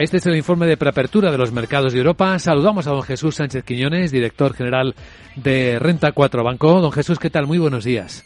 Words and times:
Este 0.00 0.16
es 0.16 0.24
el 0.24 0.34
informe 0.34 0.66
de 0.66 0.78
preapertura 0.78 1.30
de 1.30 1.36
los 1.36 1.52
mercados 1.52 1.92
de 1.92 1.98
Europa. 1.98 2.38
Saludamos 2.38 2.86
a 2.86 2.90
don 2.90 3.02
Jesús 3.02 3.34
Sánchez 3.34 3.64
Quiñones, 3.64 4.10
director 4.10 4.54
general 4.54 4.94
de 5.36 5.78
Renta 5.78 6.12
4 6.12 6.42
Banco. 6.42 6.80
Don 6.80 6.90
Jesús, 6.90 7.18
¿qué 7.18 7.28
tal? 7.28 7.46
Muy 7.46 7.58
buenos 7.58 7.84
días. 7.84 8.24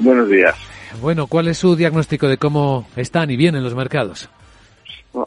Buenos 0.00 0.28
días. 0.28 0.56
Bueno, 1.00 1.28
¿cuál 1.28 1.46
es 1.46 1.58
su 1.58 1.76
diagnóstico 1.76 2.26
de 2.26 2.38
cómo 2.38 2.88
están 2.96 3.30
y 3.30 3.36
vienen 3.36 3.62
los 3.62 3.76
mercados? 3.76 4.28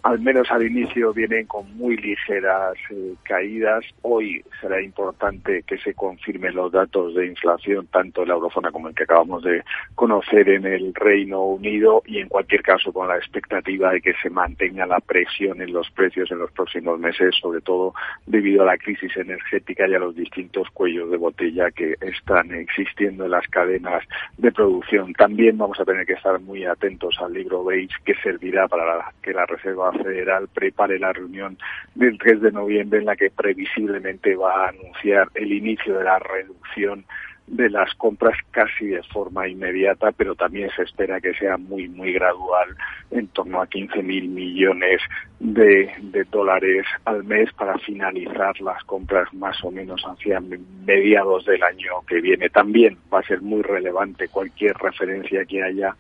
Al 0.04 0.20
menos 0.20 0.50
al 0.52 0.66
inicio 0.66 1.14
vienen 1.14 1.46
con 1.46 1.76
muy 1.78 1.98
ligeras 1.98 2.76
eh, 2.92 3.14
caídas. 3.24 3.86
Hoy 4.02 4.44
será 4.62 4.82
importante 4.82 5.64
que 5.64 5.78
se 5.78 5.94
confirmen 5.94 6.56
los 6.56 6.72
datos 6.72 7.16
de 7.16 7.26
inflación, 7.26 7.88
tanto 7.88 8.22
en 8.22 8.30
la 8.30 8.36
eurozona 8.36 8.72
como 8.72 8.90
el 8.90 8.96
que 8.96 9.04
acabamos 9.04 9.44
de 9.44 9.64
conocer 9.96 10.50
en 10.50 10.66
el 10.66 10.94
Reino 10.94 11.44
Unido, 11.44 12.04
y 12.06 12.20
en 12.20 12.28
cualquier 12.28 12.62
caso 12.62 12.92
con 12.92 13.08
la 13.08 13.18
expectativa 13.18 13.92
de 13.92 14.02
que 14.02 14.14
se 14.22 14.30
mantenga 14.30 14.86
la 14.86 15.00
presión 15.00 15.62
en 15.62 15.74
los 15.74 15.90
precios 15.92 16.32
en 16.32 16.40
los 16.40 16.52
próximos 16.52 17.00
meses, 17.00 17.36
sobre 17.42 17.62
todo 17.62 17.94
debido 18.26 18.64
a 18.64 18.66
la 18.66 18.78
crisis 18.78 19.16
energética 19.18 19.88
y 19.88 19.96
a 19.96 20.00
los 20.00 20.16
distintos 20.16 20.70
cuellos 20.72 21.10
de 21.10 21.18
botella 21.18 21.72
que 21.72 21.96
están 22.02 22.52
existiendo 22.54 23.26
en 23.26 23.32
las 23.32 23.48
cadenas 23.48 24.04
de 24.38 24.52
producción. 24.52 25.14
También 25.14 25.58
vamos 25.58 25.80
a 25.80 25.86
tener 25.86 26.06
que 26.06 26.14
estar 26.14 26.40
muy 26.40 26.66
atentos 26.66 27.18
al 27.22 27.34
libro 27.34 27.64
beige 27.64 27.96
que 28.06 28.16
servirá 28.16 28.68
para 28.68 29.12
que 29.22 29.34
la 29.34 29.46
Reserva 29.46 29.79
Federal 29.94 30.48
prepare 30.48 31.00
la 31.00 31.14
reunión 31.14 31.58
del 31.96 32.18
3 32.18 32.42
de 32.42 32.52
noviembre 32.52 33.00
en 33.00 33.06
la 33.06 33.16
que 33.16 33.32
previsiblemente 33.32 34.36
va 34.36 34.66
a 34.66 34.70
anunciar 34.70 35.30
el 35.36 35.52
inicio 35.52 35.98
de 35.98 36.04
la 36.04 36.20
reducción 36.20 37.06
de 37.50 37.70
las 37.70 37.94
compras 37.96 38.38
casi 38.52 38.88
de 38.88 39.02
forma 39.04 39.48
inmediata, 39.48 40.12
pero 40.12 40.36
también 40.36 40.70
se 40.76 40.84
espera 40.84 41.20
que 41.20 41.34
sea 41.34 41.58
muy, 41.58 41.90
muy 41.90 42.14
gradual, 42.14 42.76
en 43.10 43.28
torno 43.30 43.60
a 43.60 43.68
15 43.68 44.04
mil 44.04 44.30
millones 44.30 45.02
de, 45.40 45.92
de, 46.00 46.24
dólares 46.26 46.86
al 47.06 47.24
mes 47.24 47.52
para 47.54 47.78
finalizar 47.80 48.60
las 48.62 48.84
compras 48.84 49.34
más 49.34 49.64
o 49.64 49.72
menos 49.72 50.04
hacia 50.04 50.40
mediados 50.86 51.46
del 51.46 51.64
año 51.64 52.02
que 52.08 52.22
viene. 52.22 52.50
También 52.50 52.98
va 53.12 53.20
a 53.20 53.24
ser 53.24 53.42
muy 53.42 53.64
relevante 53.64 54.28
cualquier 54.28 54.76
referencia 54.78 55.44
que 55.46 55.64
haya 55.64 55.96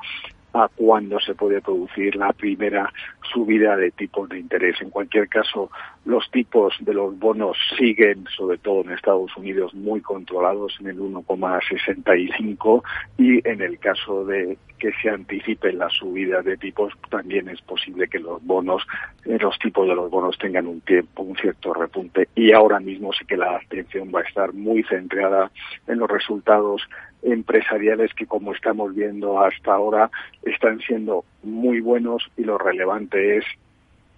a 0.53 0.67
cuándo 0.75 1.19
se 1.19 1.35
puede 1.35 1.61
producir 1.61 2.15
la 2.15 2.33
primera 2.33 2.91
subida 3.31 3.75
de 3.75 3.91
tipos 3.91 4.29
de 4.29 4.39
interés. 4.39 4.81
En 4.81 4.89
cualquier 4.89 5.27
caso, 5.27 5.69
los 6.05 6.29
tipos 6.31 6.75
de 6.79 6.93
los 6.93 7.17
bonos 7.17 7.57
siguen, 7.77 8.25
sobre 8.35 8.57
todo 8.57 8.81
en 8.81 8.91
Estados 8.91 9.35
Unidos, 9.37 9.73
muy 9.73 10.01
controlados 10.01 10.77
en 10.79 10.87
el 10.87 10.99
1,65 10.99 12.83
y 13.17 13.47
en 13.47 13.61
el 13.61 13.79
caso 13.79 14.25
de 14.25 14.57
que 14.79 14.91
se 15.01 15.09
anticipen 15.09 15.77
las 15.77 15.93
subidas 15.93 16.43
de 16.45 16.57
tipos, 16.57 16.93
también 17.09 17.49
es 17.49 17.61
posible 17.61 18.07
que 18.07 18.17
los 18.17 18.41
bonos, 18.43 18.81
eh, 19.25 19.37
los 19.39 19.59
tipos 19.59 19.87
de 19.87 19.93
los 19.93 20.09
bonos 20.09 20.37
tengan 20.37 20.67
un 20.67 20.81
tiempo, 20.81 21.23
un 21.23 21.35
cierto 21.35 21.73
repunte. 21.73 22.29
Y 22.33 22.53
ahora 22.53 22.79
mismo 22.79 23.11
sí 23.13 23.25
que 23.25 23.37
la 23.37 23.57
atención 23.57 24.09
va 24.13 24.21
a 24.21 24.23
estar 24.23 24.53
muy 24.53 24.83
centrada 24.83 25.51
en 25.85 25.99
los 25.99 26.09
resultados 26.09 26.81
empresariales 27.21 28.13
que, 28.13 28.25
como 28.25 28.53
estamos 28.53 28.95
viendo 28.95 29.39
hasta 29.39 29.73
ahora, 29.73 30.09
están 30.43 30.79
siendo 30.79 31.25
muy 31.43 31.81
buenos 31.81 32.23
y 32.37 32.43
lo 32.43 32.57
relevante 32.57 33.37
es 33.37 33.45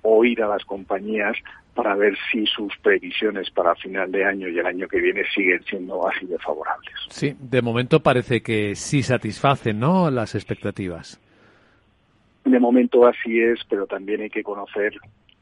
oír 0.03 0.41
a 0.41 0.47
las 0.47 0.63
compañías 0.65 1.37
para 1.73 1.95
ver 1.95 2.17
si 2.31 2.45
sus 2.45 2.75
previsiones 2.77 3.49
para 3.49 3.75
final 3.75 4.11
de 4.11 4.25
año 4.25 4.47
y 4.47 4.59
el 4.59 4.65
año 4.65 4.87
que 4.87 4.99
viene 4.99 5.23
siguen 5.33 5.63
siendo 5.63 6.07
así 6.07 6.25
de 6.25 6.37
favorables. 6.39 6.93
Sí, 7.09 7.35
de 7.39 7.61
momento 7.61 8.01
parece 8.01 8.41
que 8.41 8.75
sí 8.75 9.03
satisfacen, 9.03 9.79
¿no? 9.79 10.11
Las 10.11 10.35
expectativas. 10.35 11.19
De 12.43 12.59
momento 12.59 13.07
así 13.07 13.39
es, 13.39 13.59
pero 13.69 13.85
también 13.85 14.21
hay 14.21 14.29
que 14.29 14.43
conocer 14.43 14.93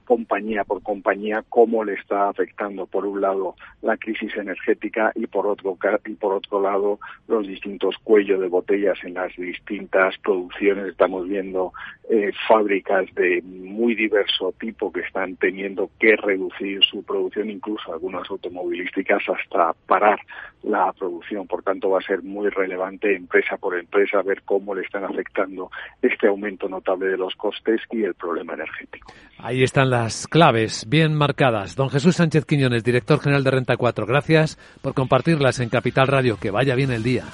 compañía 0.09 0.63
por 0.63 0.81
compañía 0.81 1.43
cómo 1.49 1.83
le 1.83 1.93
está 1.93 2.29
afectando 2.29 2.87
por 2.87 3.05
un 3.05 3.21
lado 3.21 3.53
la 3.83 3.95
crisis 3.95 4.35
energética 4.35 5.11
y 5.13 5.27
por 5.27 5.45
otro 5.45 5.77
y 6.03 6.13
por 6.15 6.33
otro 6.33 6.59
lado 6.59 6.99
los 7.27 7.45
distintos 7.45 7.95
cuellos 8.03 8.39
de 8.39 8.47
botellas 8.47 8.97
en 9.03 9.13
las 9.13 9.35
distintas 9.35 10.17
producciones. 10.17 10.87
Estamos 10.87 11.27
viendo 11.27 11.73
eh, 12.09 12.31
fábricas 12.47 13.05
de 13.13 13.43
muy 13.43 13.93
diverso 13.93 14.51
tipo 14.59 14.91
que 14.91 15.01
están 15.01 15.35
teniendo 15.35 15.91
que 15.99 16.15
reducir 16.15 16.83
su 16.83 17.03
producción 17.03 17.51
incluso 17.51 17.93
algunas 17.93 18.27
automovilísticas 18.31 19.21
hasta 19.29 19.73
parar 19.85 20.19
la 20.63 20.91
producción. 20.93 21.45
Por 21.45 21.61
tanto 21.61 21.91
va 21.91 21.99
a 21.99 22.01
ser 22.01 22.23
muy 22.23 22.49
relevante 22.49 23.15
empresa 23.15 23.57
por 23.57 23.77
empresa 23.77 24.23
ver 24.23 24.41
cómo 24.41 24.73
le 24.73 24.81
están 24.81 25.03
afectando 25.03 25.69
este 26.01 26.25
aumento 26.25 26.67
notable 26.67 27.09
de 27.09 27.17
los 27.17 27.35
costes 27.35 27.79
y 27.91 28.01
el 28.01 28.15
problema 28.15 28.55
energético 28.55 29.13
ahí 29.39 29.63
están 29.63 29.89
las 29.89 30.27
claves 30.27 30.85
bien 30.87 31.15
marcadas. 31.15 31.75
Don 31.75 31.89
Jesús 31.89 32.17
Sánchez 32.17 32.45
Quiñones, 32.45 32.83
director 32.83 33.19
general 33.19 33.43
de 33.43 33.51
Renta 33.51 33.77
4, 33.77 34.05
gracias 34.05 34.57
por 34.81 34.93
compartirlas 34.93 35.59
en 35.59 35.69
Capital 35.69 36.07
Radio. 36.07 36.37
Que 36.37 36.51
vaya 36.51 36.75
bien 36.75 36.91
el 36.91 37.03
día. 37.03 37.25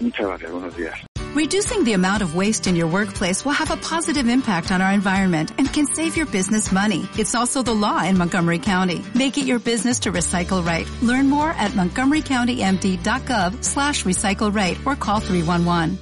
Muchas 0.00 0.26
gracias, 0.26 0.50
buenos 0.50 0.76
días. 0.76 0.94
Reducing 1.32 1.84
the 1.84 1.92
amount 1.92 2.22
of 2.22 2.34
waste 2.34 2.66
in 2.66 2.74
your 2.74 2.88
workplace 2.88 3.44
will 3.44 3.52
have 3.52 3.70
a 3.70 3.76
positive 3.76 4.28
impact 4.28 4.72
on 4.72 4.82
our 4.82 4.92
environment 4.92 5.52
and 5.58 5.72
can 5.72 5.86
save 5.86 6.16
your 6.16 6.26
business 6.26 6.72
money. 6.72 7.08
It's 7.16 7.36
also 7.36 7.62
the 7.62 7.72
law 7.72 8.02
in 8.02 8.18
Montgomery 8.18 8.58
County. 8.58 9.04
Make 9.14 9.38
it 9.38 9.46
your 9.46 9.60
business 9.60 10.00
to 10.00 10.10
recycle 10.10 10.66
right. 10.66 10.90
Learn 11.02 11.28
more 11.28 11.50
at 11.50 11.70
montgomerycountymd.gov 11.72 13.62
slash 13.62 14.02
recycle 14.02 14.52
right 14.52 14.76
or 14.84 14.96
call 14.96 15.20
311. 15.20 16.00